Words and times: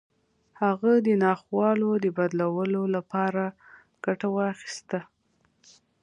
هغه 0.61 0.91
د 1.07 1.07
ناخوالو 1.23 1.89
د 2.03 2.05
بدلولو 2.17 2.81
لپاره 2.95 3.43
ګټه 4.05 4.27
واخيسته. 4.35 4.99